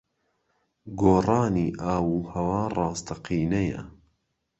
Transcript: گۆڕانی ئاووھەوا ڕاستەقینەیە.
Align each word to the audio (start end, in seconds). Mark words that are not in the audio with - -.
گۆڕانی 0.99 1.67
ئاووھەوا 1.81 2.61
ڕاستەقینەیە. 2.75 3.81